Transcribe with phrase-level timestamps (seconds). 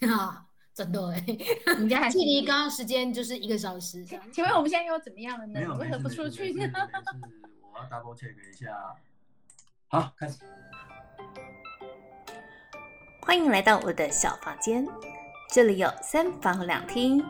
[0.08, 1.24] 啊，真的哎，
[1.78, 4.02] 你家还 距离刚刚时间就是一个小时。
[4.32, 5.60] 请问我们现在又怎么样了呢？
[5.78, 6.70] 为何不出去呢？
[7.72, 8.96] 我要 double check 一下。
[9.88, 10.38] 好，开始。
[13.20, 14.88] 欢迎来到我的小房间，
[15.50, 17.22] 这里有三房两厅。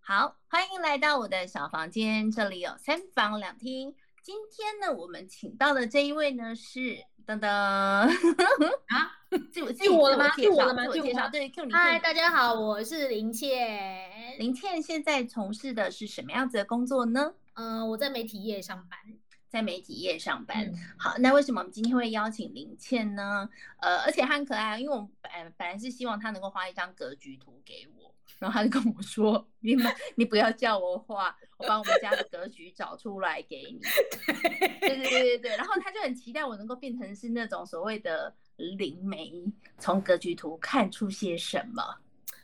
[0.00, 3.94] 好，欢迎来到我的小房间，这里有三房两厅。
[4.28, 8.06] 今天呢，我们请到的这一位呢是噔噔啊，
[9.50, 10.28] 就就我了吗？
[10.36, 10.82] 就我了吗？
[10.82, 14.38] 自我介绍，对，嗨，大家好，我是林倩。
[14.38, 17.32] 林倩现在从事的是什么样子的工作呢？
[17.54, 18.98] 嗯、呃，我在媒体业上班，
[19.48, 20.62] 在媒体业上班。
[20.66, 23.48] 嗯、好，那为什么我们今天会邀请林倩呢？
[23.80, 27.97] 呃，而且她很可爱，因为我们本本来是希望她能够画一张格局图给我，
[28.38, 33.80] 然后他就跟我说：“你们你不要叫我画，我把我们家的格局找出来给你。
[34.80, 35.56] ”对对对对对。
[35.56, 39.32] 然后他就很期待我能够变成是那种所谓的灵媒，
[39.78, 41.82] 从格局图看出些什么。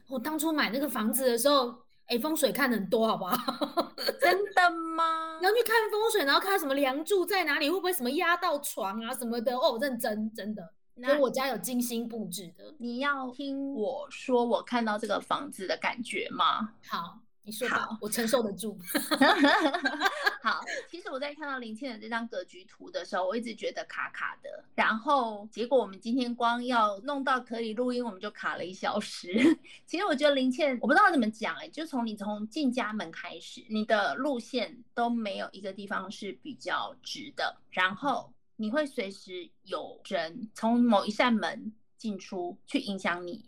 [0.09, 1.75] 我当初买那个房子的时候。
[2.07, 3.95] 哎，风水看很多，好不好？
[4.21, 5.39] 真的吗？
[5.41, 9.57] 然后去看风水，然后看什么梁柱在哪里，会不会什么压到床啊什么的？
[9.57, 10.63] 哦，认真真的。
[10.97, 12.75] 所以我家有精心布置的。
[12.79, 16.75] 你要听我说，我看到这个房子的感觉吗？
[16.89, 17.21] 好。
[17.47, 18.79] 你说吧，我承受得住。
[20.43, 24.65] 好，其实我在看到林倩的这张格局图的时候，我一直觉得卡卡的。
[24.75, 29.29] 然后结果我们今天光要弄到可以录音，我们就卡了一小时。
[29.85, 37.59] 其实我觉得林倩，我不知道怎么讲哎、欸，就从你从进家门开始，你的路线都没有一个地方是比较直的。
[37.69, 43.45] 然后你会随时有人从某一扇门进出去影响你。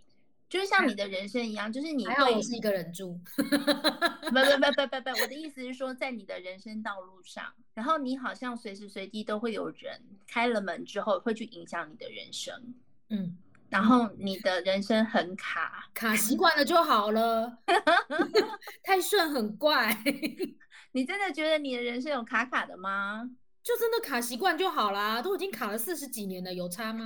[0.48, 12.74] 就是像你的人生一样，就是你会我是一个人住，不不不不不不，我的意思是说，在你的人生道路上，然后你好像随时随地都会有人开了门之后会去影响你的人生，
[13.10, 13.36] 嗯，
[13.68, 17.58] 然后你的人生很卡，卡习惯了就好了，
[18.84, 20.00] 太顺很怪，
[20.92, 23.28] 你真的觉得你的人生有卡卡的吗？
[23.66, 27.04] 就真的卡习惯就好啦，都已经卡了四十几年了，有差吗？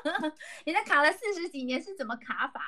[0.64, 2.62] 人家卡了四十几年是怎么卡法？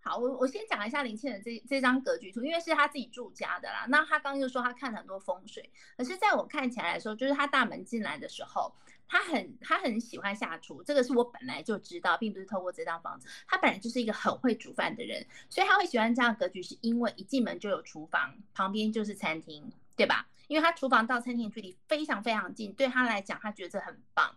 [0.00, 3.84] 好，我我先讲一下林倩的这这张格局图，因为是他自己住家的啦。
[3.90, 8.74] 那他刚刚又说他看了很多风水，可是在我看起来的时候，就是他大门进来的时候，
[9.06, 20.26] 他很他很喜欢下厨，这个是我本来就知道，并不是透过这张房子，他本来就是一个很会煮饭的人，所以他会喜欢这样格局，是因为一进门就有厨房，旁边就是餐厅，对吧？
[20.48, 24.34] 因为他厨房到餐厅距离非常非常近，对他来讲，他觉得很棒。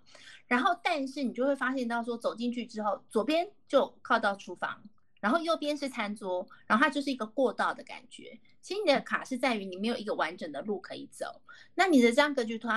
[0.48, 4.84] 然后，但是你就会发现到说，走进去之后，左边就靠到厨房，
[5.20, 8.40] 然后右边是餐桌，然后它就是一个过道的感觉。
[8.62, 11.42] 其实你的卡是在于你没有一个完整的路可以走。
[11.74, 12.68] 那你的这张格局图，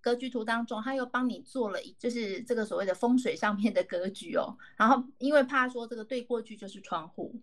[0.00, 4.56] 格局图当中，他又帮你做了，就是这个所谓的风水上面的格局哦。
[4.76, 7.34] 然后，因为怕说这个对过去就是窗户，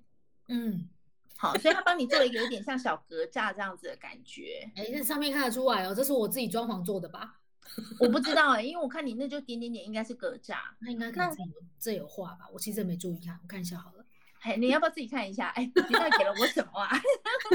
[0.48, 0.90] 嗯。
[1.38, 4.70] 好，所以他帮你做了一个有点像小格栅这样子的感觉。
[4.76, 7.40] 哎、欸，这上面看得出来哦，这是我自己装潢做的吧？
[8.00, 10.56] 我不知道哎、欸，因为我看你那就点点点，应该是格栅。
[10.80, 12.48] 那应该可能这有这有画吧？
[12.54, 14.06] 我其实也没注意看，我看一下好了。
[14.42, 15.48] 哎，你要不要自己看一下？
[15.56, 16.92] 哎、欸，你到底给了我什么啊？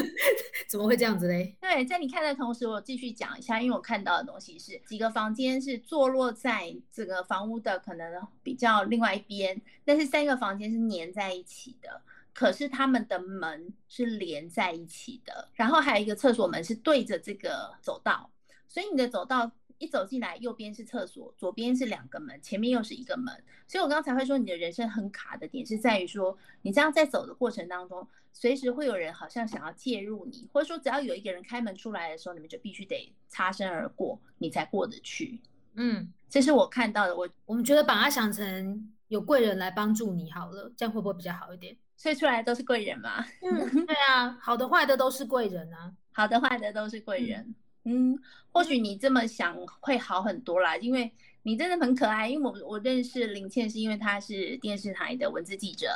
[0.69, 1.55] 怎么会这样子嘞？
[1.61, 12.01] 对，在你看的同时，我继续讲一下，因为我看到的东西是几个房间是坐落在这个房屋的可能比较另外一边，但是三个房间是粘在一起的。
[12.39, 18.31] 可是他们的门是连在一起的，然后还有一个厕所门是对着这个走道，
[18.69, 23.35] 所以你的走道一走进来，右边是厕所，左边是两个门，前面又是一个门。
[23.67, 35.41] 所以我刚才会说你的人生很卡的点是在于说，你这样在走的过程当中，随时会有人好像想要介入你，或者说只要有一个人开门出来的时候，你们就必须得擦身而过，你才过得去。
[35.75, 37.17] 嗯，这是我看到的。
[37.17, 41.77] 我我们觉得把它想成有贵人来帮助你好了，这样会不会比较好一点？
[41.99, 43.23] 睡出来都是贵人嘛？
[43.43, 47.41] 嗯， 对啊，好的坏的都是贵人啊，好的坏的都是贵人。
[47.85, 48.19] 嗯，嗯，
[48.53, 52.29] 或许你这么想会好很多啦，因为你真的很可爱。
[52.29, 55.91] 因为我我认识林倩是因为她是电视台的文字记者，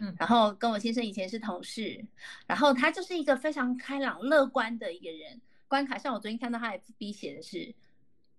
[0.00, 2.02] 嗯，然后跟我先生以前是同事，
[2.46, 5.40] 然后他就是一个非常开朗乐观的一个人。
[5.68, 7.74] 关卡像我昨天看到他 FB 写的是。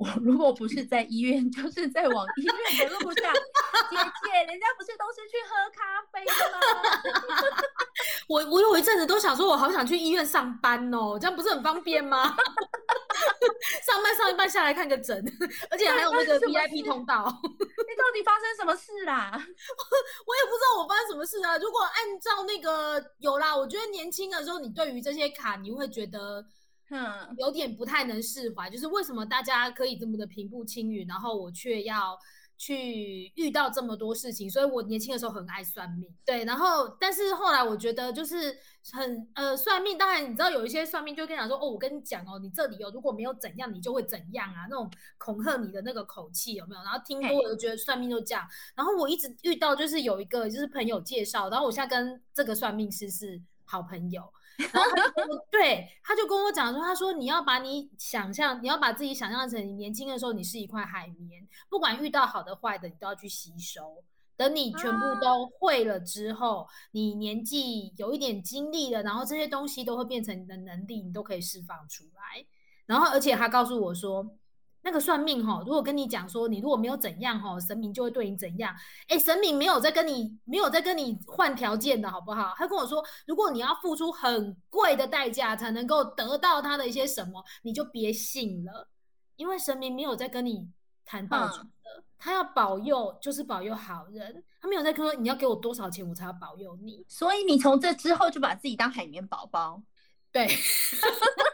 [0.04, 3.34] 我如果不是在医院， 就是在往医院的路上。
[3.90, 7.64] 姐姐，人家不是都是去喝咖啡吗？
[8.28, 12.36] 我我有一阵子都想说，我好想去医院上班哦，这样不是很方便吗？
[13.86, 15.24] 上班上一半下来看个诊，
[15.70, 17.24] 而且还有那个 VIP 通道。
[17.24, 19.32] 你到底发生什么事啦？
[19.34, 21.58] 我我也不知道我发生什么事啊。
[21.60, 26.44] 如果按照那个有啦，我觉得年轻的时候，你对于这些卡，你会觉得。
[26.90, 32.18] 嗯，有点不太能释怀，就是为什么大家可以这么的平步青云，然后我却要。
[32.56, 38.56] 去遇到这么多事情，所以我年轻的时候很爱算命，对，然后但是后来我觉得就是
[38.94, 46.84] 很呃算命，当然你知道有一些算命就跟你讲说哦，我跟你讲哦，你这里哦如果没有怎样，你就会怎样啊，那种恐吓你的那个口气有没有？
[46.84, 54.24] 然后听多我就觉得算命就这样，然后我一直遇到就是有一个就是朋友介绍，然后我现在跟这个算命师是好朋友。
[54.58, 55.14] 然后他就
[55.52, 64.04] 对，他就跟我讲说，他说你要把你想象，你要把自己想象成你年轻的时候，你是一块海绵，不管遇到好的坏的，你都要去吸收。
[64.36, 72.46] 等你全部都会了之后，啊、你年纪有一点经历了，然后这些东西都会变成你的能力，你都可以释放出来。
[72.86, 74.36] 然后，而且他告诉我说。
[74.86, 78.76] 那个算命哈，如果跟你讲说你如果没有怎样哈，神明就会对你怎样。
[79.08, 82.54] 哎，神明没有在跟你没有在跟你换条件的好不好？
[82.58, 88.90] 他跟我说，如果你要付出很贵的代价才能够得到他的一些什么，你就别信了，
[89.38, 90.68] 因为神明没有在跟你
[91.06, 97.06] 谈报酬的，嗯、他要保佑就是保佑好人，他没有在说你要给我多少钱我才要保佑你。
[97.08, 99.82] 所以你从这之后就把自己当海绵宝宝，
[100.34, 100.46] 对。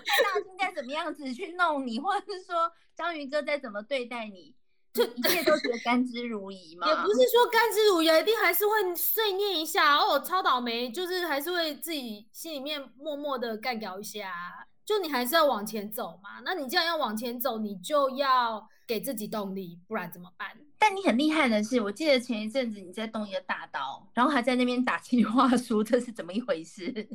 [0.00, 4.54] 大金该怎么样子去弄你，或者是说章鱼哥再怎么对待你，
[4.92, 6.88] 就一切都觉得甘之如饴吗？
[6.88, 14.66] 也不是说甘之如饴，一定还是会碎念一下哦，超倒霉，就是还是会自己心里面默默的干掉一下。
[14.84, 20.48] 就你还是要往前走嘛，那你既然要往前走，你就要给自己动力，不然怎么办？
[20.80, 27.08] 但你很厉害的是，我记得前一阵子你在动一个大刀，然后还在那边打计划书，这是怎么一回事？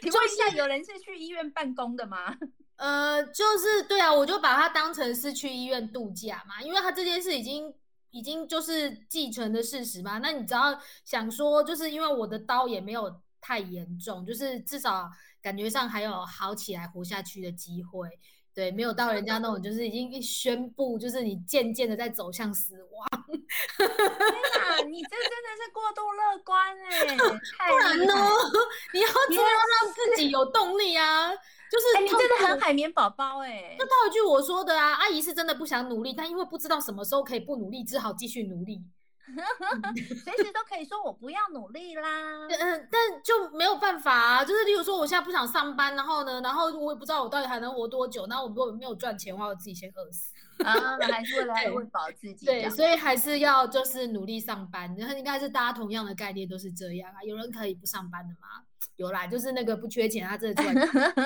[0.00, 2.36] 请问一下，有人是去医院办公的吗？
[2.76, 7.74] 呃，就是对啊，我就把它当成是去医院度假嘛，因为他这件事已经
[8.10, 10.18] 已经就是既存的事实嘛。
[10.18, 15.10] 那你只要想说，就是因为我的刀也没有太严重，就是至少
[15.42, 18.08] 感觉上还有好起来、活下去的机会。
[18.54, 23.06] 对，没有到人家那种，就是已经一宣布，就是你渐渐的在走向死亡。
[23.28, 27.16] 天哪，你这真的是过度乐观哎！
[27.16, 28.14] 不然呢？
[28.92, 31.30] 你要怎么让自己有动力啊？
[31.70, 33.76] 就是、欸、你真的很海绵宝宝哎！
[33.78, 38.82] 就套一句我说的啊，阿姨是真的不想努力，但因为不知道什么时候可以不努力，只好继续努力。
[40.24, 44.44] 随时都可以说我不要努力啦，嗯，但就没有办法啊。
[44.44, 48.26] 就是例如说，我现在不想上班，然后呢，然后我也不知道我到底还能活多久。
[48.26, 50.32] 那我如果没有赚钱的话，我自己先饿死
[50.64, 52.46] 啊，还是为了 喂饱自己。
[52.46, 54.94] 对，所以还是要就是努力上班。
[54.96, 57.22] 然后应该是大家同样的概念都是这样啊。
[57.22, 58.64] 有人可以不上班的吗？
[58.96, 60.74] 有啦，就是那个不缺钱，他真的赚。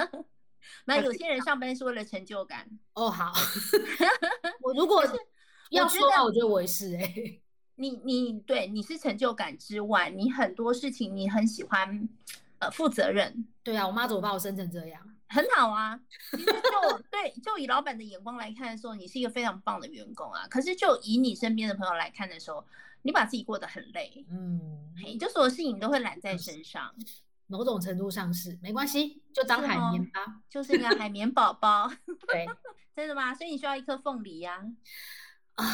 [0.86, 2.66] 那有些人上班是为了成就感。
[2.94, 3.32] 哦，好。
[4.60, 5.04] 我如果
[5.70, 7.42] 要说的话，我觉得我也是哎、欸。
[7.76, 12.08] 你你对你是成就感之外，你很多事情你很喜欢，
[12.58, 13.46] 呃，负责任。
[13.62, 15.00] 对啊，我妈怎么把我生成这样？
[15.28, 15.98] 很好啊。
[16.30, 20.46] 其实就 对，就以老板的眼光来看的时候，你是一个非常棒的员工啊。
[20.48, 22.64] 可是就以你身边的朋友来看的时候，
[23.02, 24.24] 你把自己过得很累。
[24.30, 26.94] 嗯，嘿，就所有事情你都会揽在身上。
[27.48, 31.90] 某种程度上是没关系，就当海绵吧，就是一个海绵宝宝。
[32.28, 32.46] 对，
[32.96, 33.34] 真的吗？
[33.34, 34.64] 所以你需要一颗凤梨呀。
[35.56, 35.66] 啊。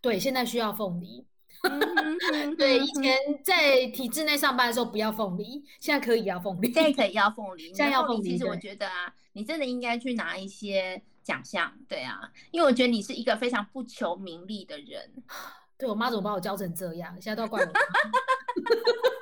[0.00, 1.26] 对，现在需要凤梨。
[2.56, 6.72] 对，以前在体制内上班的时候不要凤梨，现在可以要凤梨。
[6.72, 8.30] 现在可以要凤梨，现在要凤梨。
[8.30, 11.72] 其实我觉得啊，你真的应该去拿一些奖项。
[11.88, 12.20] 对啊，
[12.52, 15.12] 因为我觉得你是一个非常不求名利的人。
[15.76, 17.12] 对，我妈怎么把我教成这样？
[17.20, 17.66] 现在都要怪我。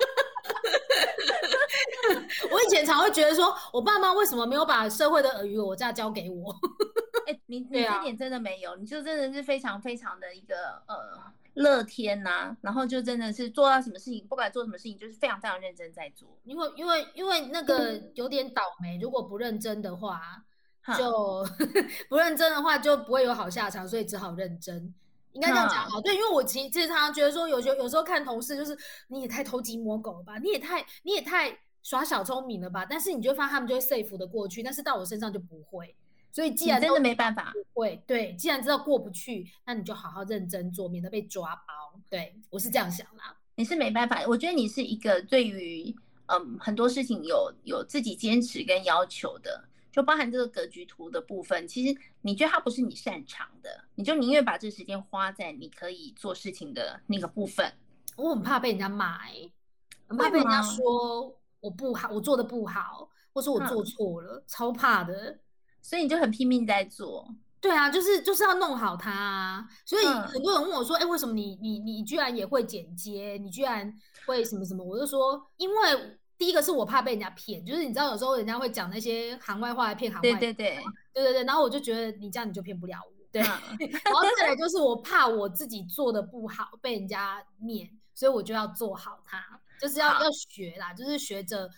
[2.51, 6.55] 我以前常会觉得说，我爸妈为什么没有把社会的尔虞我诈教给我？
[7.27, 10.95] 哎、欸，你你这点真的没有，啊、你就真的是非常非常的一个呃
[11.55, 16.29] 乐天呐、啊，然后就真的是做到什么事情，不管做什么事情，就是非常非常认真在做。
[16.45, 20.41] 因为因为因为那个有点倒霉，如果不认真的话，
[20.97, 21.45] 就
[22.07, 24.93] 不认真的话就不会有好下场，所以只好认真。
[25.33, 28.75] 应该这样讲好，对，因为我其实常常觉得说，有时候有时候看同事，就是
[29.09, 31.49] 你也太偷鸡摸狗了吧，你也太你也太
[31.87, 35.95] 耍小聪明了吧，但是你就发现他们就会 safe 的过去，但是到我身上就不会。
[36.33, 41.97] 所以，既然真的没办法，会对，既然知道过不去，那你就好好认真做，免得被抓包。
[42.09, 43.37] 对，我是这样想啦。
[43.55, 51.65] 你是没办法，我觉得你是一个对于嗯很多事情有有自己坚持跟要求的，就包含这个格局图的部分。
[51.65, 57.71] 其实你觉得它不是你擅长的，你就宁愿把这时间花在你可以做事情的那个部分。
[58.17, 59.49] 我很怕被人家骂，欸，
[60.07, 65.39] 很怕被人家说我不好，我做的不好，或是我做错了，嗯、超怕的。
[65.81, 67.25] 所以你就很拼命在做，
[67.61, 69.65] 对啊，就是就是要弄好它啊。
[69.85, 73.37] 所以很多人问我说：“哎、嗯，为什么你你你居然也会剪接？
[73.41, 73.93] 你居然
[74.25, 80.75] 会什么什么？”我就说：“因为第一个是我怕被人家骗，就是你知道有时候人家会讲那些行外话来骗行外，对对对
[81.13, 83.41] 对对对，然后我就觉得你这样你就骗不了我，对，
[84.03, 89.39] 然后再来就是我怕我自己做的不好被人家念，所以我就要做好它，
[89.79, 91.69] 就是要要学啦，就是学着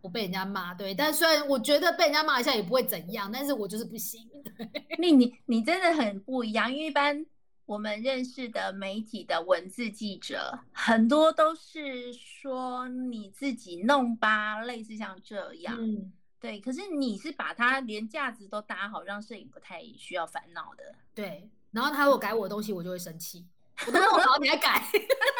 [0.00, 4.28] 不被人家骂，对，但虽然我觉得被人家骂一下也不会怎样，但是我就是不行。
[4.98, 7.26] 那你你真的很不一样，因为一般。
[7.66, 16.60] 我们认识的媒体的文字记者很多都是说你自己弄吧，类似像这样，嗯，对。
[16.60, 21.50] 可是你是把它连架子都搭好，让摄影不太需要烦恼的，对。
[21.72, 23.44] 然后他如果改我的东西，我就会生气。
[23.84, 24.80] 我都弄好，你还改？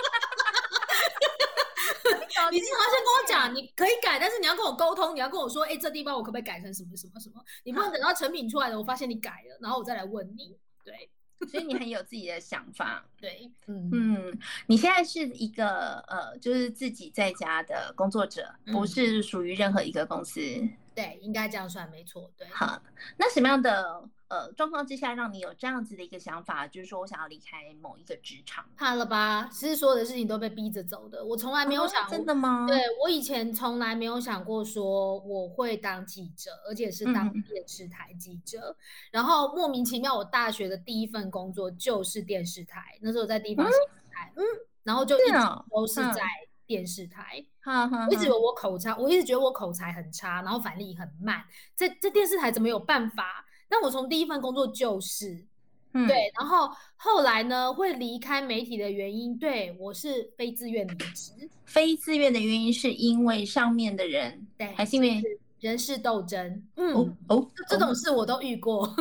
[2.50, 7.42] 你经常先跟我讲，你可以改，但是你要跟我沟通，你要跟我说，哎，这地方我可不可以改成什么什么什么？
[7.64, 11.10] 你不能等到成品出来了，我发现你改了，然后我再来问你，对。
[11.50, 13.90] 所以你很有自己的想法，对，嗯。
[13.92, 22.48] 嗯，你现在是一个呃，就是自己在家的工作者，不是属于任何一个公司，嗯、对，应该这样算没错，对。
[22.48, 22.82] 好，
[23.18, 24.02] 那什么样的？
[24.28, 29.48] 呃，状况之下让你有这样子的一个想法，就是说我想要离开某一个职场，怕了吧？
[29.52, 32.66] 其实所有的事情都被逼着走的，我从来没有想真的吗？
[32.66, 38.70] 对，我以前从来没有想过说我会当记者，而且是当电视台记者。
[38.70, 38.76] 嗯、
[39.12, 44.42] 然后莫名其妙，我大学的第一份工作就是电视台，那时候在地方新闻台，嗯，
[44.82, 45.38] 然后就一直
[45.70, 46.22] 都是在
[46.66, 47.44] 电视台。
[47.64, 51.42] 嗯、我一直以为我口才，我一直觉得我口才很差，然后反应很慢，
[51.74, 53.44] 这这电视台怎么有办法？
[53.68, 55.44] 那我从第一份工作就是，
[55.92, 61.32] 嗯、对，然后后来呢，会离开媒体的原因，对，我是非自愿离职。
[61.64, 65.20] 非自愿的原因是因为上面的人，对，还是因为
[65.58, 66.62] 人事斗争？
[66.76, 68.86] 嗯，哦，哦这种事我都遇过。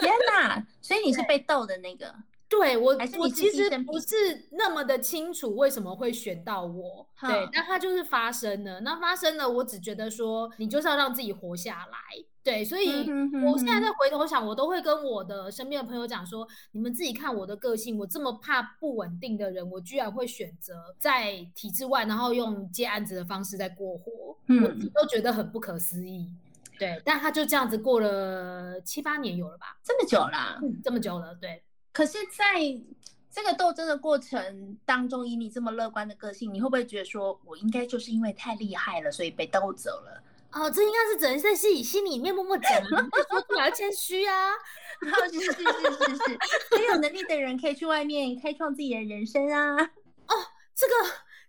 [0.00, 0.66] 天哪！
[0.80, 2.12] 所以你是被斗的那个？
[2.48, 7.06] 对，我，我其实不是那么的清楚为什么会选到我。
[7.20, 8.80] 对，但它就是发生了。
[8.80, 11.98] 那发生了，我只觉得说，你就是要让自己活下来。
[12.44, 13.10] 对，所以
[13.44, 26.30] 我现在在回头想，我都会跟我的身边的朋友讲说，你们自己看我的个性，我这么怕不稳定的人，我居然会选择在体制外，然后用接案子的方式在过活，嗯，我自己都觉得很不可思议。
[26.78, 29.76] 对，但他就这样子过了七八年有了吧？
[29.82, 31.60] 这么久了，嗯，这么久了，对。
[31.96, 32.44] 可是在
[33.32, 40.22] 这个斗争的过程当中，以你这么乐观的个性，你会不会觉得说我应该就是因为太厉害了，所以被斗走了？
[40.52, 44.50] 哦，这应该是只能在心里心里面默默讲啊，说出来要谦虚啊。
[45.00, 46.38] 然 后是是是是是，
[46.76, 49.74] 很有能力的人可以去外面开创自己的人生啊。
[49.74, 50.34] 哦，
[50.74, 50.94] 这个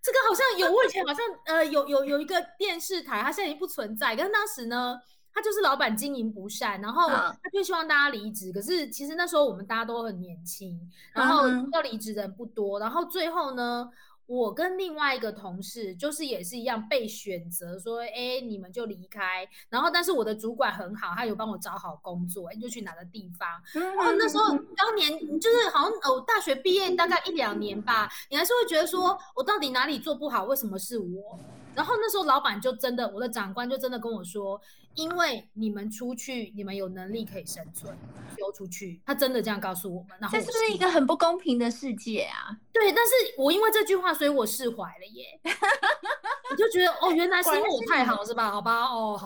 [0.01, 4.15] 这个好像有，我以前好像呃有有有一个电视台，它现在已经不存在。
[4.15, 4.97] 但是当时呢，
[5.37, 8.51] 他就是老板经营不善，然后他就希望大家离职。
[8.51, 10.75] 可是其实那时候我们大家都很年轻，
[11.13, 12.79] 然后要离职的人不多。
[12.79, 13.87] 然后最后呢，
[14.25, 19.47] 我跟另外一个同事，就是也是一样被选择说，哎、欸，你们就离开。
[19.69, 23.47] 然后，但是我的主管很好，他有帮我找好工作，你就去哪个地方。
[23.73, 30.45] 然后那时候当年就是好像哦，大学毕业大概一两年吧，你还是会觉得说我到底哪里做不好？
[30.45, 31.37] 为什么是我？
[31.77, 34.59] 然后那时候老板就真的，我的长官就真的跟我说，
[34.95, 37.95] 因为你们出去，你们有能力可以生存，
[38.35, 40.17] 丢出去，他真的这样告诉我们。
[40.19, 42.57] 然后这是不是一个很不公平的世界啊？
[42.73, 45.39] 对，但是我因为这句话，所以我释怀了耶。
[46.49, 48.49] 我就觉得哦，原来是因为我太好是吧？
[48.49, 49.19] 好吧，哦，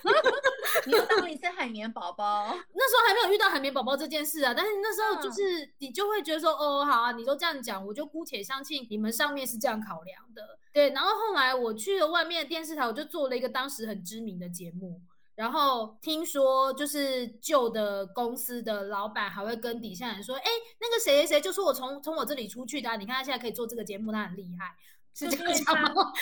[0.84, 2.48] 你又当了一次海绵宝宝。
[2.74, 10.58] 那时候还没有遇到海绵宝宝这件事啊，但是那时候就是、嗯、你就会觉得说，哦，好啊，你都这样讲，我就姑且相信你们上面是这样考量的。
[10.72, 15.00] 对，然后后来我去了外面的电视台，我就做了一个当时很知名的节目。
[15.34, 20.50] 然后听说就是旧的公司的老板还会跟底下人说，哎，
[20.80, 24.76] 那个谁谁谁就是我从从我这里出去的，你看他现在可以做这个节目，他很厉害。
[25.14, 26.12] 是这样讲吗？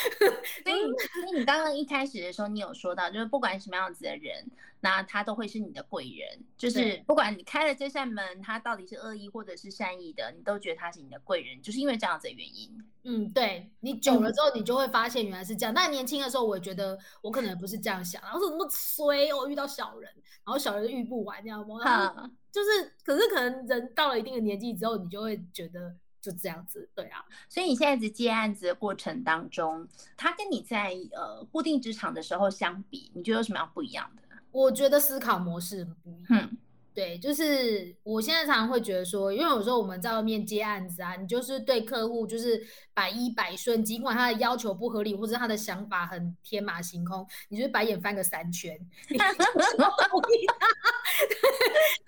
[0.65, 4.45] 所以，所以 你刚刚一开始的时候，你有说到，就是不管什么样子的人，
[4.81, 6.45] 那他都会是你的贵人。
[6.57, 12.77] 就是不管你开了这扇门，他到底是恶意或者是善意的，你都觉得他是你的贵人，就是因为这样子的原因。
[13.05, 15.73] 嗯，对，你久了之后，你就会发现原来是这样。
[15.73, 20.11] 但年轻的时候，我也觉得我可能不是这样想，然后说怎么衰哦，遇到小人，
[20.45, 22.31] 然后小人遇不完，这样吗？
[22.51, 25.95] 就是，可是可能人到了一定的年纪之后，你就会觉得。
[26.21, 27.25] 就这样子，对啊。
[27.49, 34.23] 所以你现在在接案子的过程当中，他跟你在呃固定职场的时候相比，你觉得有什么样不一样的？
[34.51, 36.27] 我觉得思考模式不一样。
[36.31, 36.57] 嗯，
[36.95, 48.77] 对，就是我现在常常会觉得说，因为有时候我们在外面接案子啊，你就是对客户就是百依百顺，尽管他的要求不合理，或者他的想法很天马行空，你就是白眼翻个三圈。
[49.09, 49.27] 对，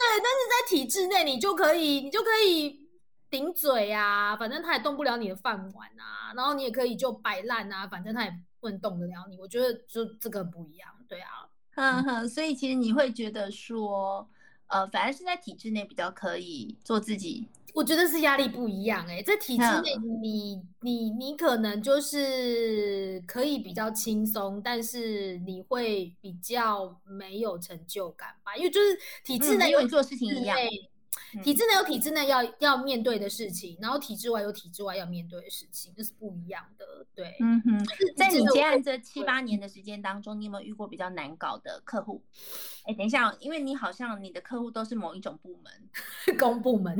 [0.00, 2.79] 但是在体制内，你就可以，你就可以。
[3.30, 9.38] 顶嘴啊，反正他也动不了你的饭碗啊，然后你也可以就摆烂啊，反正他也不能动得了你。
[9.38, 14.28] 我觉得就这个不一样，对啊，哼哼，所以其实你会觉得说，
[14.66, 17.48] 呃，反而是在体制内比较可以做自己。
[17.72, 28.56] 我觉得是压力不一样哎、欸，在体制内，你你你可能就是可以比较轻松，但是你会比较没有成就感吧？
[28.56, 30.58] 因为就是体制内有、你、做事情一样。
[31.42, 36.84] 体制内有体制内要要面对的事情，然后体制外有体制外要面对的事情，这是不一样的。
[37.14, 37.84] 对，嗯哼，
[38.16, 42.22] 在你接案这七八年的时间当中，你有没有遇过比较难搞的客户？
[42.86, 45.72] 哎，等一下，因为你好像你的客户都是某一种部门，
[46.38, 46.96] 公部门。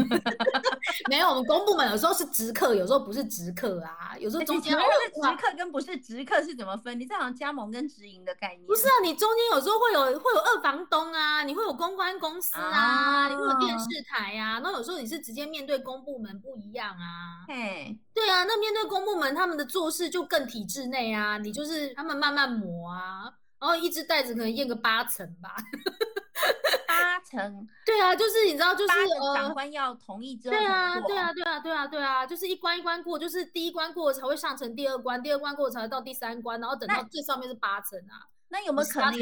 [1.09, 6.99] 没有，我们公部门有时候是直客，有时候不是直客啊，有时候中间会有直客跟不是直客是怎么分？
[6.99, 8.67] 你这好像加盟跟直营的概念。
[8.67, 17.45] 不是啊，你中间有时候会有会有二房东啊，你会有公关公司啊，啊你会有电视台呀、啊，那有时候你是直接面对公部门不一样啊。
[17.49, 23.33] 哎，对啊，那面对公部门，他们的做事就更体制内啊，你就是他们慢慢磨啊。
[23.61, 25.55] 然后一只袋子可能验个八成吧，
[26.89, 28.95] 八成，对啊，就是你知道，就是
[29.35, 38.25] 长官要同意之后，对啊，对啊，对啊，对啊，对啊，就是一关一关过，就是第一关过才会上成第二关，第二关过才会到第三关，然后等到最上面是八成啊。
[38.53, 39.13] 那有没有可能？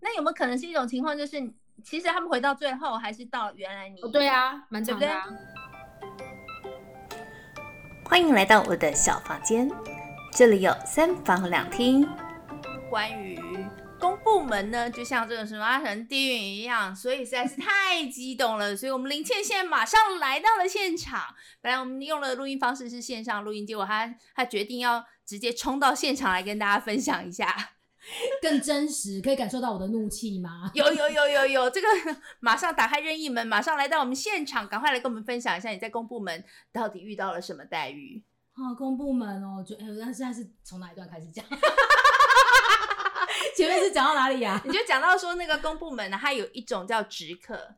[0.00, 1.40] 那有没有可能是一种情况，就是
[1.84, 4.00] 其实他们回到最后还是到原来你？
[4.02, 5.08] 哦，对啊，蛮长的。
[8.04, 9.70] 欢迎来到我的小房间，
[10.32, 12.08] 这里有三房两厅。
[12.90, 13.38] 关于
[14.00, 18.74] 公部门呢，就像这个什么阿神地狱一样，所以实在是太激动了。
[18.76, 21.34] 所以我们林倩现在马上来到了现场。
[21.60, 27.54] 本来我们用了录音方式是线上录音，结果他他决定要直接冲到现场来跟大家分享一下，
[28.42, 30.70] 更真实，可以感受到我的怒气吗？
[30.74, 31.86] 有有有有有，这个
[32.40, 38.22] 马上打开任意门，马上来到我们现场，赶快来跟我们分享一下你在公部门到底遇到了什么待遇。
[38.54, 41.44] 啊，公部门哦，就哎，那现在是从哪一段开始讲？
[43.56, 44.62] 前面是讲到哪里呀、啊？
[44.64, 47.74] 你就讲到说那个公部门呢，它有一种叫直客，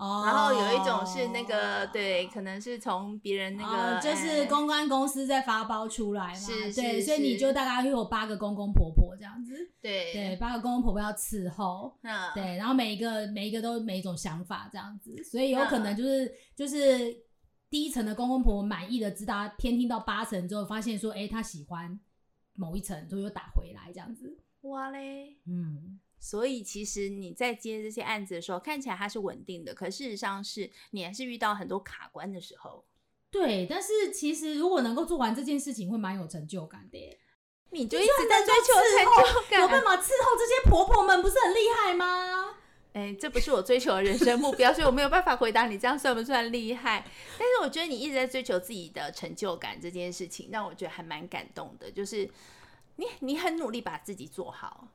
[0.00, 10.12] 哦，然后有一种是那个对，可能是从别人那个、哦，就是公关公司在发包出来嘛，是，对，所以你就大概会有八个公公婆婆这样子，对。
[10.14, 17.14] 对，八个公公婆婆要伺候，嗯，对，然后每一个每一个都每一种想法这样子，所以有可能就是、嗯、就是
[17.68, 22.00] 第一层的公公婆婆满意的知道，偏听到八层之后，发现说，哎、欸，他喜欢
[22.54, 24.38] 某一层，就又打回来这样子。
[24.62, 32.84] 哇嘞，嗯，所以其实你在接这些案子的时候，看起来它是稳定的，可事实上是你还是遇到很多卡关的时候。
[33.30, 37.18] 对，但是其实如果能够做完这件事情，会蛮有成就感的耶。
[37.70, 42.56] 你就一直在追求成就感，有办法伺候这些婆婆们，不是很厉害吗？
[42.92, 47.02] 哎、欸，这不是我追求的人生目标，所以我没有办法回答你这样算不算厉害。
[47.38, 52.28] 但是我觉得你一直在追求自己的成就感这件事情，让我觉得还蛮感动的，就是。
[52.96, 54.86] 你你很努力把自己做好，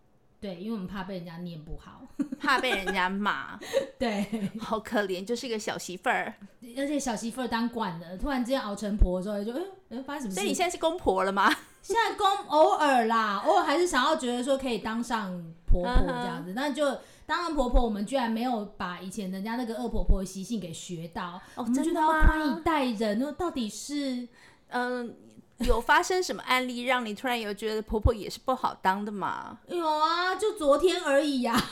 [0.45, 2.03] 对，因为我们怕被人家念不好，
[2.39, 3.57] 怕被人家骂，
[3.97, 6.35] 对，好可怜，就是一个小媳妇儿，
[6.77, 10.35] 而且小媳妇儿当惯了，突然之间熬成婆之后，就哎哎、欸，发生什么事？
[10.35, 11.51] 所以你现在是公婆了吗？
[11.81, 15.31] 现在公偶尔啦，偶尔还是想要觉得说可以当上
[15.65, 16.73] 婆婆这样子，那、uh -huh.
[16.75, 24.27] 就当上婆婆，我们居然没有把以前人家那个恶婆婆的习性给学到，哦、oh,，真的要宽以待人，那到底是
[24.67, 25.07] 嗯。
[25.07, 25.09] 呃
[25.65, 29.59] 有发生什么案例让你突然有觉得婆婆也是不好当的吗？
[29.67, 31.69] 有啊，就昨天而已呀、啊。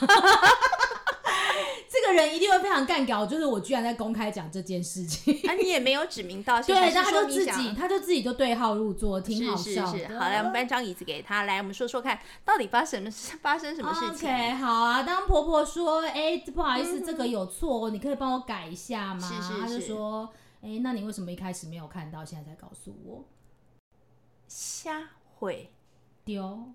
[1.88, 5.32] 这个人一定会非常干搞，就是我居然在公开讲这件事情。
[5.48, 9.86] 啊，你也没有指名道姓， 对，他就自己，他就自己就对号入座，挺好笑。
[9.86, 15.02] 是是是，好，来，我们搬张椅子给他，来，我们说说看，到底发生什么发生什么事情？OK，好啊。
[15.02, 19.20] 当婆婆说，哎、欸，不好意思，嗯、这个有错，你可以帮我改一下吗？
[19.28, 19.60] 是是是。
[19.60, 20.28] 他就说，
[20.62, 23.24] 哎、欸，那你为什么一开始没有看到，现在才告诉我？
[24.46, 25.70] 瞎毁
[26.24, 26.72] 丢，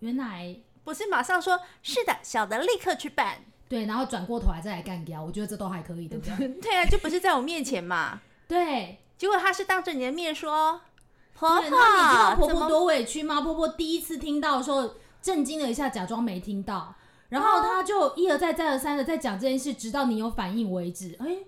[0.00, 6.48] 原来不是马上说，是的，小的立刻去办，对，然后转过头来再来干掉，我觉得这都还可以，对不对？
[6.60, 10.80] 对啊，就不是在我面前嘛，对，结果他是当着你的面说，
[11.34, 13.40] 婆婆，你知道婆婆多委屈吗？
[13.40, 16.94] 婆婆第一次听到的时候，震惊了一下，假装没听到，
[17.28, 21.16] 然后他就一而再再而三的在讲这件事，直到你有反应为止。
[21.20, 21.38] 哎，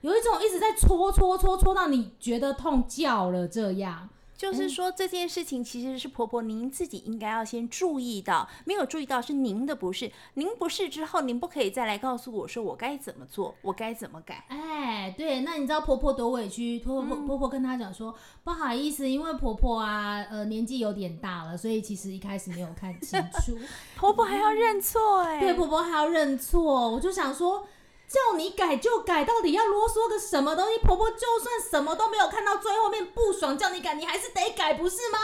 [0.00, 4.08] 有一种一直在戳戳戳戳到你觉得痛叫了这样。
[4.38, 14.44] 就是说这件事情其实是婆婆您自己应该要先注意到，没有注意到是您的不是，您不是之后您不可以再来告诉我说我该怎么做，我该怎么改。
[14.46, 16.78] 哎，对，那你知道婆婆多委屈？
[16.78, 23.58] 婆婆婆婆跟她讲说、嗯、不好意思，因为婆婆啊，呃，年纪有点大了，所以其实一开始没有看清楚。
[23.98, 27.66] 婆婆还要认错哎、欸，对，婆婆还要认错，我就想说。
[28.08, 30.78] 叫你改就改，到底要啰嗦个什么东西？
[30.78, 35.18] 婆婆就算什么都没有看到最后面不爽，叫你改，你还是得改，不是吗？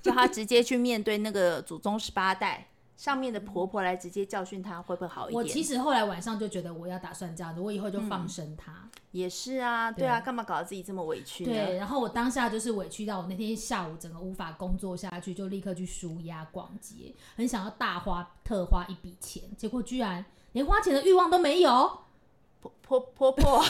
[0.00, 2.68] 叫她直接去面对那个祖宗十八代。
[2.96, 5.36] 上面的婆婆来直接教训她，会不会好一点？
[5.36, 8.72] 我其实后来晚上就觉得我要打算这样子，我以后就放生她。
[8.72, 11.52] 嗯、也是啊，对啊，干嘛搞得自己这么委屈呢？
[11.52, 22.00] 对，然后我当下就是委屈到我那天下午整个无法工作下去，就立刻去舒压逛街，很想要大花特花一笔钱，结果居然连花钱的欲望都没有。
[22.60, 23.64] 婆婆婆婆，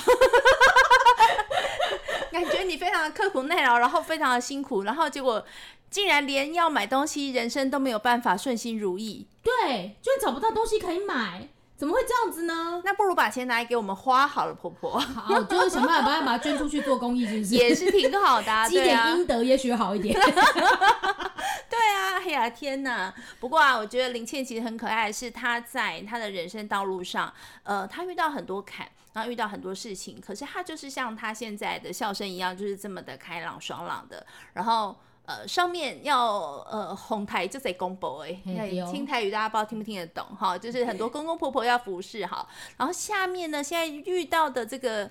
[2.32, 5.44] 感觉你非常的刻苦耐劳，然后非常的辛苦，然后结果。
[5.90, 9.26] 竟然连要买东西，人生都没有办法顺心如意。
[9.42, 11.48] 对，居然找不到东西可以买，
[11.78, 12.82] 怎么会这样子呢？
[12.84, 14.98] 那不如把钱拿来给我们花好了，婆婆。
[14.98, 17.54] 好，就是想办法把它捐出去做公益，是不是？
[17.54, 20.18] 也是挺好的，积点阴德也许好一点。
[21.70, 23.14] 对啊，哎呀天哪！
[23.38, 34.98] 不过啊，我觉得林倩其实很可爱是，她在她的人生道路上，呃，她遇到很多坎，然后遇到很多事情，可是她就是像她现在的笑声一样，就是这么的开朗爽朗的，然后。
[35.28, 38.32] 呃，上面要呃哄台就在公婆哎，
[38.90, 45.10] 听台语大家不知道听不听得懂哈，就是很多公公婆婆要服侍哈，然后下面呢，现在遇到的这个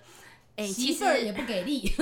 [0.56, 1.94] 哎媳妇儿也不给力，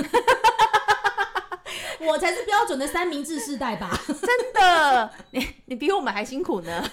[2.08, 6.90] 我才是标准的三明治世代吧， 真的，你你比我们还辛苦呢。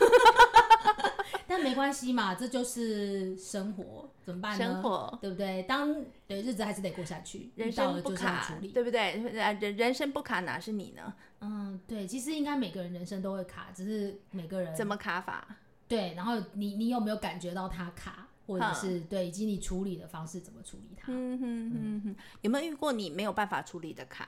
[1.48, 4.58] 但没关系嘛，这就是生活，怎么办呢？
[4.58, 5.64] 生活对不对？
[5.64, 5.96] 当
[6.28, 9.22] 对日子还是得过下去，人生不卡，对不对？
[9.60, 11.14] 人人生不卡哪是你呢？
[11.42, 15.46] 嗯，对，其实应该每个人人生都会卡，只是每个人怎么卡法？
[15.88, 21.12] 对，然后你你有没有感觉到他卡，或者是对，以及你处理的方式怎么处理它？
[21.12, 24.28] 嗯哼嗯哼，有没有遇过你没有办法处理的卡？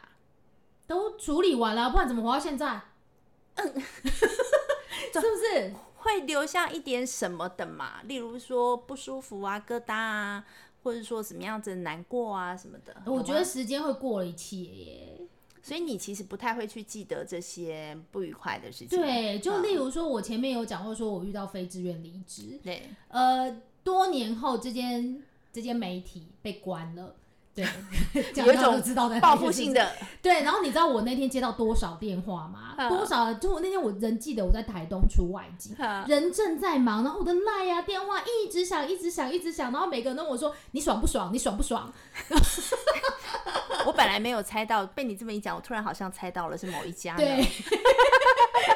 [0.85, 2.81] 都处理完了，不然怎么活到现在？
[3.55, 3.65] 嗯，
[4.03, 5.73] 是不是？
[6.05, 8.01] 会留下一点什么的嘛？
[8.03, 10.45] 例如说不舒服啊、疙瘩啊，
[10.83, 12.95] 或者说什么样子难过啊什么的。
[13.11, 15.21] 我觉得时间会过了一切耶，
[15.63, 18.99] 所以你其实不太会去记得这些不愉快的事情。
[18.99, 22.59] 对，就例如说，我前面有讲过，说我遇到非自愿离职。
[22.63, 27.15] 对，呃，多年后这间这间媒体被关了。
[27.55, 27.65] 对，
[28.35, 29.89] 有一种知道的报复性的。
[30.21, 32.75] 对，然后你知道我那天接到多少电话吗？
[32.89, 33.33] 多少？
[33.35, 35.73] 就我那天我人记得我在台东出外景，
[36.05, 41.31] 人正在忙，然后我的赖呀电话一直响，一直响，一直响，然后每个人都问我说：“你爽不爽？
[41.31, 41.89] 你爽不爽？”
[43.87, 47.15] 我本来没有猜到，被你这么一讲，我突然好像猜到了是某一家。
[47.15, 47.25] 对，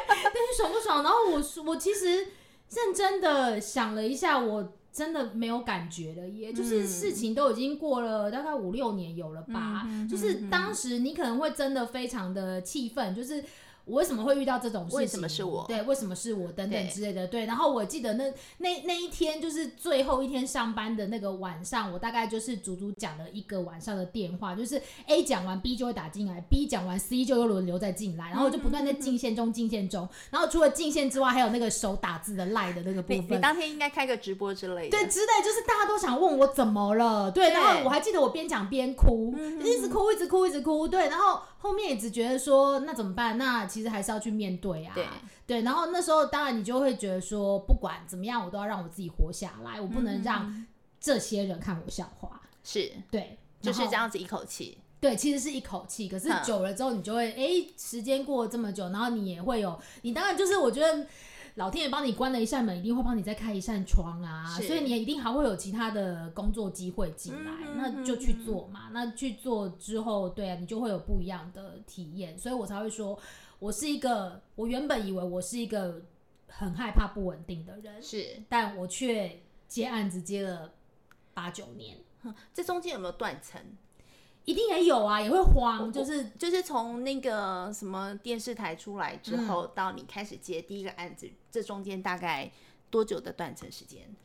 [0.07, 1.03] 但你爽不爽？
[1.03, 2.29] 然后我我其实
[2.69, 4.71] 认真的想了一下，我。
[4.99, 13.43] 真的没有感觉了耶，也就是事情都已经过了大概五六年有了吧，嗯、就是当时你可能会真的非常的气愤，就是。
[13.89, 14.99] 我为什么会遇到这种事情？
[14.99, 15.65] 为什么是我？
[15.67, 16.51] 对，为什么是我？
[16.51, 17.27] 等等之类的。
[17.27, 30.07] 对，然后我记得那那那一天就是最后一天上班的那个晚上，我大概就是足足讲了一个晚上的电话，就是 A 讲完 B 就会打进来，B 讲完 C 就又轮流再进来，然后就不断在进线中进线中。
[30.29, 33.17] 然后除了进线之外，还有那个手打字的赖的那个部分。
[33.17, 34.97] 你，你当天应该开个直播之类的。
[34.97, 37.31] 对，之类就是大家都想问我怎么了。
[37.31, 40.87] 对，然后我还记得我边讲边哭，一直哭，一直哭，一直哭。
[40.87, 41.41] 对，然后。
[41.59, 43.37] 后面也只觉得说，那怎么办？
[43.37, 44.93] 那其实还是要去面对啊。
[44.95, 45.05] 对，
[45.45, 50.65] 对，然后那时候当然你就会觉得说，不管怎么样，我都要让我自己活下来，我不能让
[50.99, 52.41] 这些人看我笑话。
[52.63, 54.77] 是，对，就是这样子一口气。
[54.99, 61.05] 对，其实是一口气，可是久了之后，你就会，哎，时间过了这么久，然后你也会有，你当然就是我觉得。
[61.59, 64.57] 老天爷帮你关了一扇门，一定会帮你再开一扇窗啊！
[64.61, 68.85] 所以你也一定还会有其他的工作机会进来，嗯，那就去做嘛。
[68.87, 72.39] 嗯，那去做之后，对啊，你就会有不一样的体验。
[72.39, 73.19] 所以我才会说，
[73.59, 76.01] 我是一个，我原本以为我是一个
[76.47, 80.71] 很害怕不稳定的人，是，但我却接案子接了
[81.33, 81.97] 八九年，
[82.53, 83.61] 这中间有没有断层？
[84.45, 92.51] 一定也有啊，也会慌，就是就是从那个什么电视台出来之后，嗯、到你开始接第一个案子，这中间大概
[92.89, 94.15] 多久的断层时间？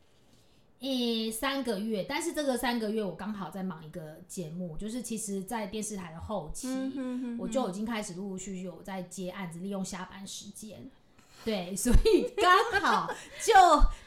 [0.80, 2.04] 诶、欸，三个月。
[2.08, 10.90] 但是这个三个月我刚好在忙一个节目，就是其实，在电视台的后期，嗯、哼哼哼我就已经开始陆陆续续有在接案子，利用下班时间。
[11.44, 13.10] 对，所以刚好
[13.42, 13.52] 就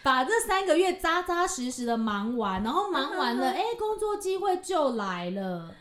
[0.01, 5.75] 把这三个月扎扎实实的忙完，然后忙完了，哎、欸，工作机会就来了。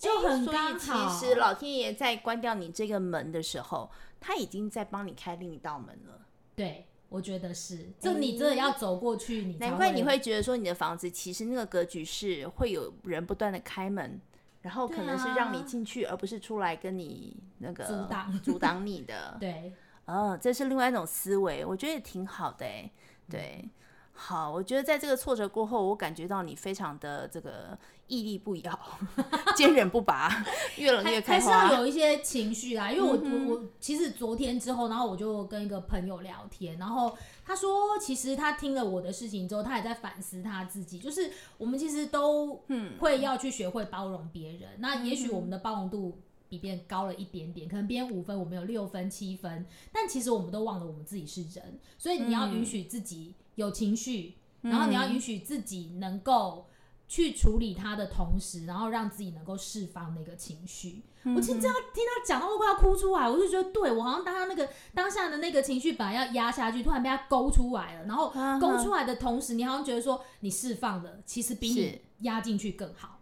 [0.00, 6.18] 就很刚好，欸，其实老天爷在关掉你这个门的时候，他已经在帮你开另一道门了。
[6.56, 7.90] 对，我觉得是。
[8.00, 14.18] 就你真的要走过去，你难怪你会觉得说你的房子其实那个格局是会有人不断的开门，
[14.62, 19.36] 然后可能是让你进去，而不是出来跟你那个阻挡阻挡你的。
[19.38, 19.74] 对，
[20.06, 22.90] 哦，这是另外一种思维，我觉得也挺好的哎。
[23.28, 23.68] 对。
[24.12, 27.78] 好，我觉得在这个挫折过后，我感觉到你非常的这个
[28.10, 28.78] 屹立不摇，
[29.56, 30.44] 坚韧不拔，
[30.76, 31.60] 越冷越开花。
[31.60, 42.98] 还是要有一些情绪啊，因为我、嗯、我我其实昨天之后，然后我就跟一个朋友聊天，然后他说，其实他听了我的事情之后，他也在反思他自己，就是我们其实都嗯。
[42.98, 46.18] 会要去学会包容别人，嗯、那也许我们的包容度。
[46.50, 56.66] 比别人高了一点点，可能别人五分，我们有六分、七分，但其实我们都忘了我们自己是人，所以你要允许自己有情绪，嗯、然后你要允许自己能够
[57.10, 61.02] 去处理他的同时，然后让自己能够释放那个情绪。
[61.24, 73.18] 嗯、我其实这样听他讲到，我快要哭出来，我就觉得，对，我好像当他那个当下的那个情绪本来要压下去，突然被他勾出来了，然后勾出来的同时，你好像觉得说你释放了其实比你压进去更好。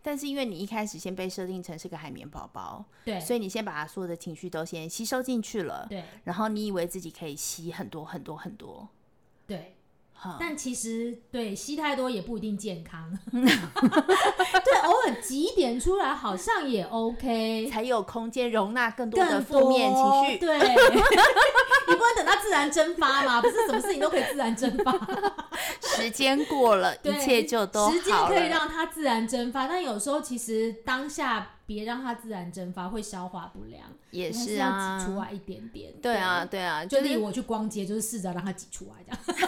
[0.00, 8.88] 但是因为你一开始先被设定成是个海绵宝宝，对，所以你先把他所有的情绪都先吸收进去了，对，然后你以为自己可以吸很多很多很多，
[9.46, 9.76] 对，
[10.38, 20.58] 但其实对吸太多也不一定健康， 对，偶尔挤一点出来好像也 OK，才有空间容纳更多的负面情绪，对，
[21.88, 23.40] 你不能等它自然蒸发嘛？
[23.40, 24.92] 不是什么事情都可以自然蒸发。
[25.82, 27.96] 时间过了，一切就都好了。
[27.96, 33.82] 时间可以让它自然蒸发，但有时候其实当下别让它自然蒸发，会消化不良。
[34.10, 35.92] 也是啊，挤出来一点点。
[36.02, 39.46] 对啊，对啊，就例如我去逛街，就是试着让它挤出来，这样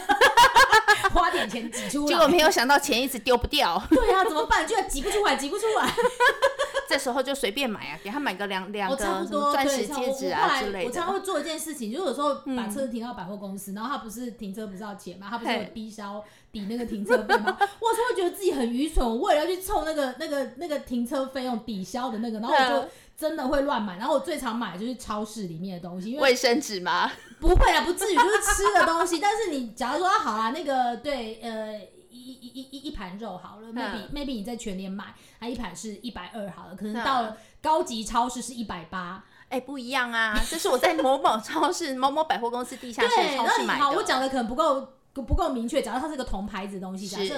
[1.13, 2.07] 花点钱挤出来。
[2.09, 3.81] 结果没有想到钱一直丢不掉。
[3.91, 4.67] 对啊，怎么办？
[4.67, 5.89] 居然挤不出来，挤不出来。
[6.89, 10.89] 这时候就随便买啊，给他买个两两个钻石戒指啊之类的。
[10.89, 17.57] 我常常会做一件事情，就是有时候把车子停到百货公司，然后他不是停车不是要钱吗，他不是有低消抵那个停车费吗？
[17.81, 22.89] 我是会觉得自己很愚蠢，我为了要去凑那个那个那个停车费用抵消的那个，然后我就
[23.23, 23.97] 真的会乱买。
[23.97, 27.11] 然后我最常买的就是超市里面的东西，因为卫生纸吗？
[27.41, 29.19] 不会啊，不至于，就是吃的东西。
[29.23, 31.81] 但是你假如说好啊，那个对呃。
[32.15, 40.39] 一一一一一盘肉好了，maybe maybe 你在全年买，它一盘是一百二好了，可能到了高级超市是一百八，哎，不一样啊！
[40.49, 43.85] 这是我在某某超市、 某某百货公司地下室超市买的。
[43.85, 47.35] 好，我讲的可能不够不够明确，假如它是个同牌子的东西，假设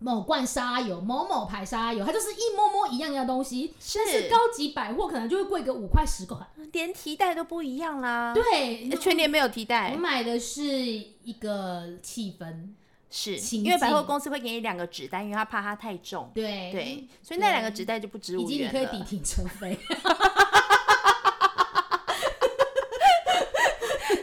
[0.00, 6.36] 某罐沙拉油、某某牌沙拉油，它就是一摸摸一样样东西，但是高级百货可能就会贵个五块十块，
[6.72, 8.32] 连提袋都不一样啦。
[8.32, 12.68] 对，全年没有提袋，我买的是一个气氛。
[13.10, 16.30] 是因为百货公司会给你两个纸袋，因为他怕它太重。
[16.34, 18.54] 对对，所以那两个纸袋就不值五元了。
[18.54, 19.78] 以及你可以抵停车费。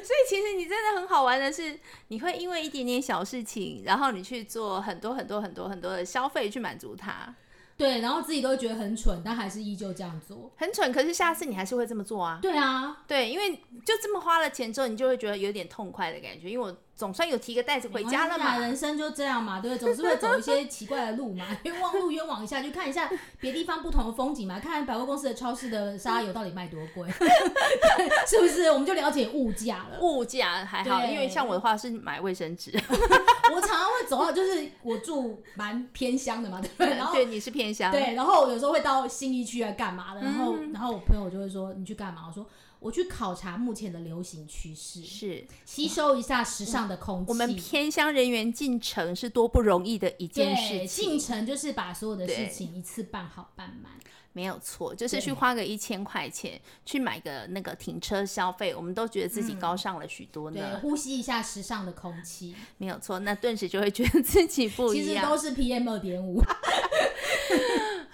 [0.06, 1.80] 所以其实你真的很好玩的是，
[2.10, 7.34] 你会因为一点点小事情，然后你去做很多很多很多很多的消费去满足他。
[7.78, 10.50] 对，然后自己都觉得很蠢，但还是依旧这样做。
[10.56, 12.40] 很蠢，可是下次你还是会这么做啊？
[12.42, 13.54] 对啊，对，因为
[13.84, 16.78] 就这么花了钱之后，你就会觉得有点痛快的感觉，因为我。
[16.96, 18.58] 总算有提个袋子回家了嘛？
[18.58, 19.94] 人生就这样嘛，对不对？
[19.94, 27.10] 总是会走一些奇怪的路嘛， 冤枉路冤枉一下，去看一下别地方不同的风景嘛，看看百货公司的超市的沙拉油到底卖多贵，
[28.26, 28.72] 是不是？
[28.72, 30.00] 我们就了解物价了。
[30.00, 32.72] 物价还好，因为像我的话是买卫生纸，
[33.54, 36.96] 我常常会走到，就是我住蛮偏乡的嘛，对不对？
[36.96, 42.24] 然后对，你是偏乡，对，然后有时候会到新一区啊干嘛的，然后然后我朋友就会说，你去干嘛？
[42.28, 42.48] 我说。
[42.80, 47.26] 我去考察目前的流行趋势，是吸收一下时尚的空气。
[47.30, 50.88] 我们偏乡人员进城是多不容易的一件事情。
[50.88, 53.94] 进城就是把所有的事情一次办好办满，
[54.34, 60.60] 没有错，就是去花个一千块钱去买个那个停车消费，我们都觉得自己高尚了许多呢。
[60.60, 65.26] 对，呼吸一下时尚的空气，没有错，那顿时就会觉得自己不一样。
[65.34, 66.42] 其实都是 PM 二点五。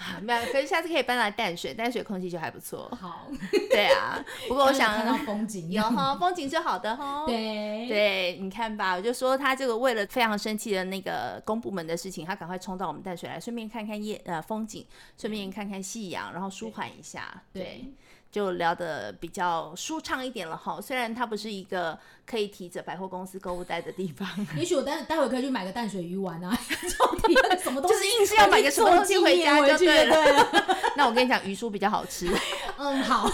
[0.21, 2.89] 没有，可是下次可以搬来淡水，淡水空气就还不错。
[2.99, 3.27] 好，
[3.69, 4.23] 对啊。
[4.47, 7.23] 不过我想看到风景，有哈，风景是好的哈。
[7.27, 14.85] 对对，你看吧，我就说他这个为了非常生气的那个公部门的事情，他赶快冲到我们淡水来，顺便看看夜呃风景，
[15.17, 17.43] 顺便看看夕阳，然后舒缓一下。
[17.53, 17.61] 对。
[17.63, 17.93] 对
[18.31, 26.49] 就聊得比较舒畅一点了哈，虽然它不是一个可以提着百货公司购物袋的地方，也许我待待会可以去买个淡水鱼丸啊，
[26.97, 30.15] 到底什么东西，就是硬是要买个什么东西回家就对了。
[30.15, 30.47] 对了
[30.95, 32.29] 那我跟你讲，鱼酥比较好吃。
[32.79, 33.29] 嗯，好，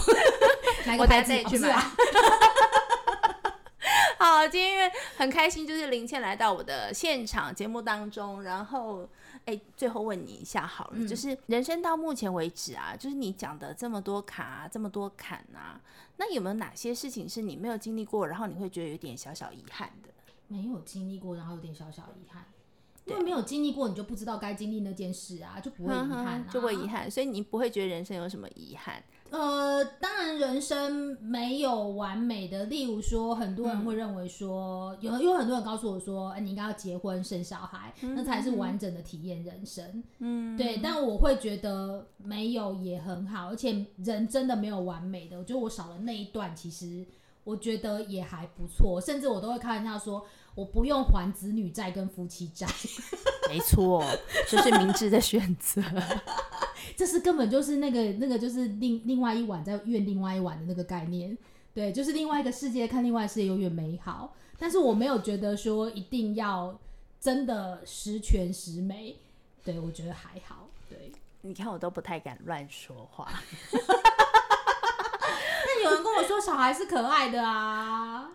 [0.97, 1.73] 我待自己去买。
[4.17, 9.07] 好，今天因为很开心，就是林倩来到我的现场节目当中，然后。
[9.47, 15.81] 哎，最后问你一下好了，嗯、就是人生到目前为止啊，就是你讲的这么多卡、啊，这么多坎啊，
[16.17, 20.09] 那有没有哪些事情是你没有经历过，然后你会觉得有点小小遗憾的？
[20.49, 22.45] 没有经历过，然后有点小小遗憾。
[23.05, 27.09] 因为没有经历过，你就不知道该经历那件事啊，就不会遗憾、 啊，就会遗憾。
[27.09, 29.01] 所以你不会觉得人生有什么遗憾？
[29.29, 32.65] 呃，当然人生没有完美的。
[32.65, 40.03] 例如说，很多人会认为说，嗯、有有很多人告诉我说，哎、欸，你应该要结婚生小孩，嗯、那才是完整的体验人生。
[40.19, 40.77] 嗯，对。
[40.81, 45.37] 但我会觉得没有也很好，而且人真的没有完美的。
[45.37, 47.05] 我觉得我少了那一段，其实
[47.43, 49.01] 我觉得也还不错。
[49.01, 50.25] 甚至我都会开玩笑说。
[50.57, 52.65] 我不用还子女债跟夫妻债，
[53.47, 54.03] 没错，
[54.49, 55.83] 这是明智的选择。
[56.97, 61.37] 这是根本就是那个那个就是另另外一碗在怨另外一碗的那个概念，
[61.75, 64.33] 对，就是另外一个世界看另外世界永远美好。
[64.57, 66.75] 但是我没有觉得说一定要
[67.21, 69.15] 真的十全十美，
[69.63, 70.67] 对，我觉得还好。
[70.89, 73.29] 对，你看我都不太敢乱说话。
[75.67, 78.31] 那有人跟我说小孩是可爱的啊，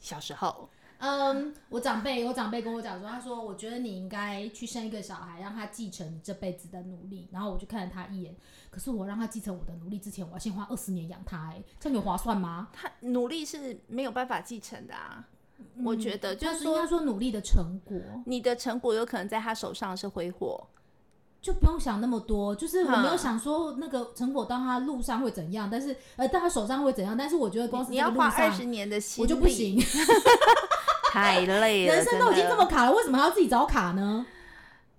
[0.00, 0.68] 小时候。
[1.04, 7.28] 嗯，我长辈，我长辈跟我讲说，他说，我觉得你应该去生一个小孩，让他继承你这辈子的努力。
[7.32, 8.32] 然后我就看了他一眼，
[8.70, 12.68] 可是我让他继承我的努力之前，我要先花二十年养他，哎，这样有划算吗？
[12.72, 15.26] 他努力是没有办法继承的啊，
[15.74, 20.64] 嗯、我觉得就是说，应该说努力的成果，你的成果有可能在他手上是挥霍。
[21.42, 29.76] 就不用想那么多，就是我没有想说那个成果到他路上会怎样，但是呃到他手上会怎样，但是我觉得光是你要花二十年的心，我就不行，
[31.10, 31.94] 太累了。
[31.96, 34.24] 人生都已经这么卡了，为什么还要自己找卡呢？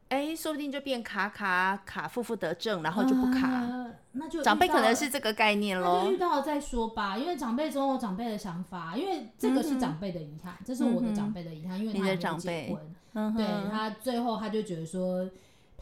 [0.10, 3.47] 哎、欸，说不定就变卡卡卡，负负得正，然后就不卡。
[3.62, 6.01] 呃、那就长辈可能是这个概念喽。
[6.03, 15.25] 那就遇到了再说吧，因为长辈总有长辈的想法，因为这个是长辈的遗憾，嗯、这是我的长辈的遗憾，嗯、因为他没有结婚，嗯、对他最后他就觉得说。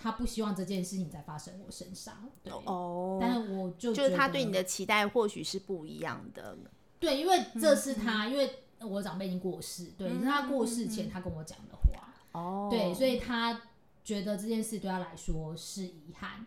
[0.01, 3.19] 他不希望这件事情再发生我身上，对哦。
[3.21, 6.57] 但是我就就是他对你的期待或许是不一样的，
[6.99, 13.61] 对，因为这是他，嗯、因为我长辈已经过世，对，嗯、是他过世前他跟我讲的话，哦、嗯，对，所以他
[14.03, 16.45] 觉得这件事对他来说是遗憾，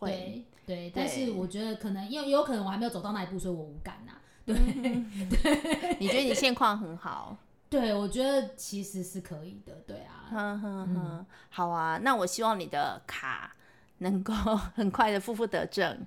[0.00, 7.38] 会对，对，对，但是我觉得可能因为有可能我还没有走到那一步，所以我无感呐、啊，对，嗯、对，你觉得你现况很好？
[7.68, 13.54] 对，我觉得其实是可以的，对啊，哼哼哼，好啊，那我希望你的卡
[13.98, 14.32] 能够
[14.74, 16.06] 很快的负负得正，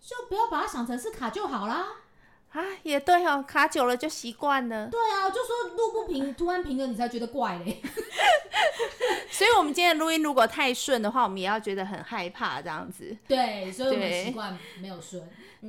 [0.00, 1.86] 就不要把它想成是卡就好啦。
[2.58, 4.88] 啊，也对哦，卡久了就习惯了。
[4.88, 7.80] 对啊，就说路不平，突然平了，你才觉得怪嘞。
[9.30, 13.16] 所以，我们今天的录音如果太顺的话，我们也要觉得很害怕，这样子。
[13.28, 15.22] 对，所以我们习惯没有顺。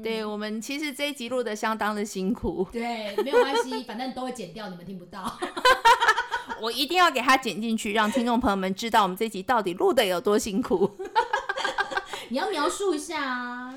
[0.04, 2.67] 对，我们其实这一集录的相当的辛苦。
[2.71, 5.38] 对，没有关系， 反正都会剪掉，你们听不到。
[6.62, 10.91] 我一定要给它剪进去，让听众朋友们知道我们这集到底录的有多辛苦。
[12.30, 13.75] 你要描述一下啊。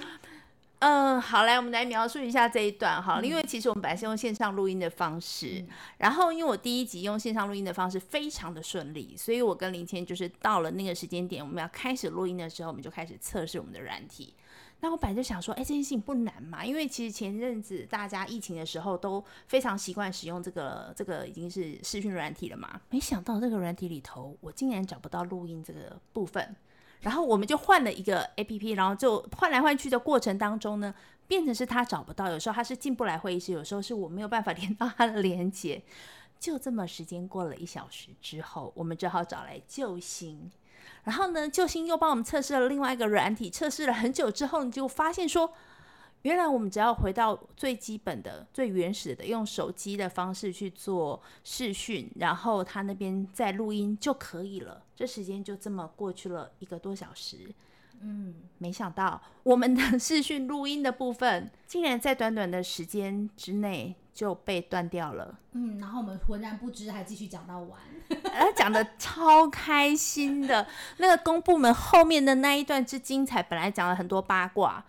[0.83, 5.68] 嗯，好，来，我们来描述一下这一段哈，因为其实我们本来是用线上录音的方式，嗯、
[5.99, 14.35] 然后因为我第一集用线上录音的方式非常的顺利，所以我跟林谦就是到了那个时间点，我们要开始录音的时候，我们就开始测试我们的软体。
[14.81, 26.57] 那我本来就想说，哎，这件事情不难嘛，因为其实前阵子大家疫情的时候都非常习惯使用这个这个已经是视讯软体了嘛，没想到这个软体里头，我竟然找不到录音这个部分。
[27.03, 30.95] 然后我们就换了一个 APP，然后就换来换去的过程当中呢，
[31.27, 35.83] 变成是他找不到，有时候他是进不来会议室，有时候是我没有办法连到他的连接。
[36.38, 40.51] 就这么时间过了一小时之后，我们只好找来救星。
[41.05, 45.53] 然后呢，救星又帮我们测试了另外一个软体，测试了很久之后，你就发现说。
[46.23, 54.83] 原来我们只要回到最基本的、最原始的，用手机的方式去做视讯，然后他那边再录音就可以了。
[54.95, 57.53] 这时间就这么过去了一个多小时。
[58.05, 65.39] 嗯，没想到我们的视讯录音的部分，竟然在短短的时间之内就被断掉了。
[65.53, 67.79] 嗯，然后我们浑然不知，还继续讲到完，
[68.25, 70.67] 他， 讲的超开心的。
[70.97, 74.85] 那个公部门后面的那一段之精彩，本来讲了很多八卦。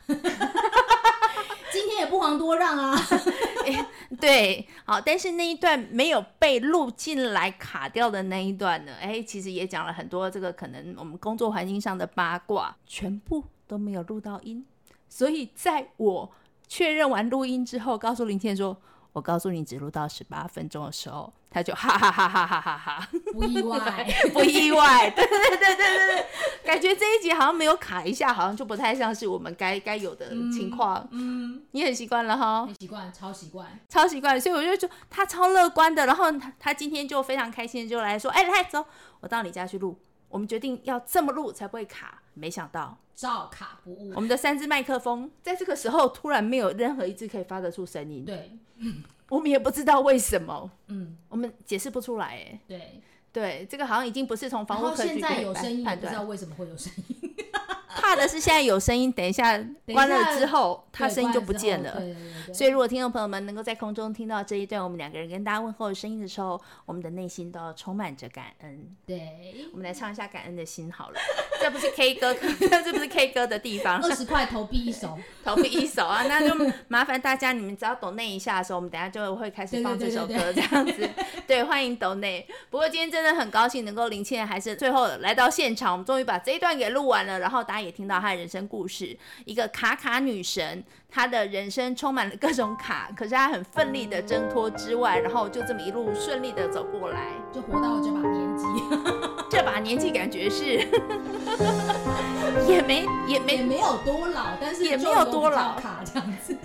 [2.14, 2.96] 不遑多让啊、
[3.66, 3.88] 哎，
[4.22, 8.92] 对，好，但是那一段没有被录进来卡掉的那一段呢？
[9.02, 14.64] 哎、其实也讲了很多这个可能我们工作环境上的八卦，全部都没有录到音，
[15.10, 16.32] 所以在我
[16.68, 18.78] 确认完录音之后，告诉林倩说。
[19.14, 23.80] 我告诉你，只录到十八分钟的时候，他就哈哈哈哈哈哈哈，不意外，
[24.34, 26.26] 不意外，对对对对对对，
[26.66, 31.08] 感觉这一集好像没有卡一下，好像就不太像是我们该该有的情况。
[31.12, 38.84] 嗯，嗯你很习惯了哈，很习惯，超习惯，超习惯，所以我就说他超乐观的，然后他他今天就非常开心，就来说，哎，来走，
[39.20, 39.98] 我到你家去录。
[40.30, 44.14] 我们决定要这么录才不会卡，没想到照卡不误。
[44.16, 48.26] 我们的三支麦克风在这个时候突然没有任何一支可以发得出声音。
[48.26, 48.58] 对，
[49.30, 50.70] 我们也不知道为什么。
[50.88, 52.28] 嗯，我们解释不出来。
[52.28, 57.36] 哎，对，对，这个好像已经不是从房屋科学现在有声音，也不知道为什么会有声音。
[57.96, 59.58] 怕的是现在有声音，等一下
[59.94, 62.02] 关了之后，他声音就不见了。
[62.54, 68.96] 所以，如果听众朋友们能够在空中听到这一段我们两个人跟大家问候的声音的时候，我们的内心都要充满着感恩。
[69.06, 71.20] 对，我们来唱一下《感恩的心》好了。
[71.62, 74.02] 这不是 K 歌，这不是 K 歌的地方。
[74.04, 76.24] 二十块投币一首， 投币一首啊！
[76.28, 76.54] 那就
[76.88, 81.10] 麻烦大家，你们只要抖内一下的时候，我们等下就会开始放这首歌，这样子。
[81.48, 82.46] 对，欢迎抖内。
[82.70, 89.18] 不过今天真的很高兴能够林倩还是最后来到现场，我们终于把这一段给录完了，然后大家也听到她的人生故事。
[89.46, 98.66] 一个卡卡女神，她的人生充满了各种卡， 可是她很奋力的挣脱之外，然后就这么一路顺利的走过来，就活到了这把年纪。
[99.52, 100.88] 这把年纪感觉是。
[102.68, 106.56] 也没也没也没有多老，但是也没有多老卡这样子，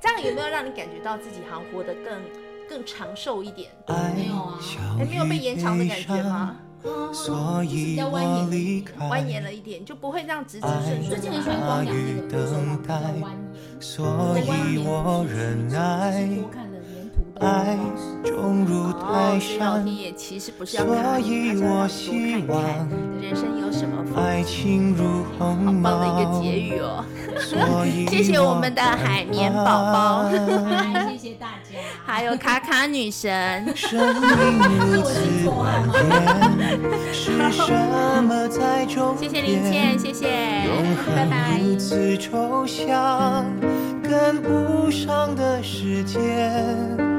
[0.00, 2.22] 这样有没有让你感觉到自己好像活得更
[2.68, 3.70] 更长寿一点？
[4.14, 4.58] 没有啊，
[4.98, 6.56] 还没有被延长的感觉吗？
[7.12, 11.08] 所以要蜿蜒，蜿蜒了一点，就不会这样直直顺顺。
[11.10, 13.36] 最近很喜欢光良那个歌手嘛，叫蜿蜒。
[13.80, 16.26] 所以我忍耐。
[17.38, 17.78] 爱
[18.24, 19.84] 重如泰山，
[20.66, 20.84] 所
[21.20, 22.60] 以我希望
[23.20, 25.90] 人生有什么爱情如鸿毛。
[25.90, 27.04] 好棒的一个结语哦！
[28.10, 30.28] 谢谢我们的海绵宝宝，
[31.10, 33.72] 谢谢大家， 还有卡卡女神。
[33.76, 34.58] 生命
[34.92, 35.48] 如此蜿
[35.88, 35.92] 蜒，
[37.12, 39.30] 是什么在终点？
[39.30, 40.28] 谢谢林倩，谢谢，
[41.16, 41.60] 拜拜。
[41.62, 43.44] 如此抽象，
[44.02, 47.09] 跟不上的时间。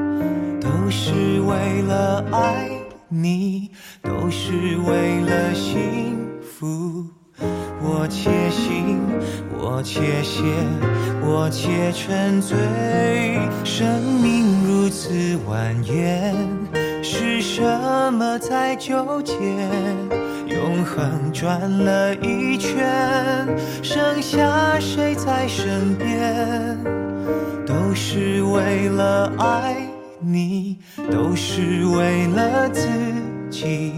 [0.72, 1.12] 都是
[1.42, 2.70] 为了爱
[3.08, 3.70] 你，
[4.02, 7.04] 都是为了幸福。
[7.82, 8.98] 我且行，
[9.58, 10.42] 我且歇，
[11.22, 12.56] 我且沉醉。
[13.64, 15.12] 生命如此
[15.46, 16.34] 蜿蜒，
[17.02, 17.62] 是什
[18.14, 19.34] 么在纠结？
[20.46, 23.46] 永恒转了一圈，
[23.82, 26.78] 剩下谁在身边？
[27.66, 29.91] 都是为了爱。
[30.24, 30.78] 你
[31.10, 32.88] 都是为了自
[33.50, 33.92] 己，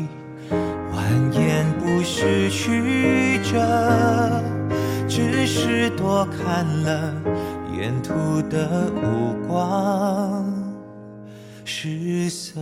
[0.93, 4.43] 蜿蜒不是曲折，
[5.07, 7.15] 只是多看了
[7.79, 10.45] 沿途的五光
[11.65, 12.59] 十色。